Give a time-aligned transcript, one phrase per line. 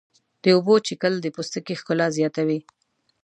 [0.41, 2.59] د اوبو څښل د پوستکي ښکلا زیاتوي.